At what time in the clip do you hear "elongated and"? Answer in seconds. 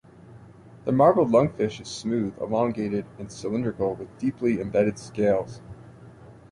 2.41-3.31